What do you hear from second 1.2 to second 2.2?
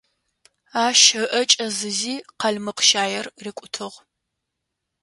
ыӀэ кӏэзызи,